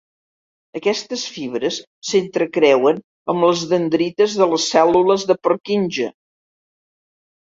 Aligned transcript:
Aquestes 0.77 1.25
fibres 1.33 1.75
s'entrecreuen 2.11 3.01
amb 3.33 3.45
les 3.47 3.65
dendrites 3.73 4.39
de 4.39 4.47
les 4.55 4.65
cèl·lules 4.71 5.27
de 5.33 5.37
Purkinje. 5.49 6.09